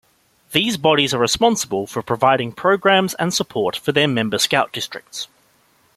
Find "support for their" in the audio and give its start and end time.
3.31-4.07